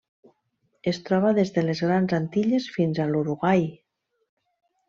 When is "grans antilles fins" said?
1.87-3.03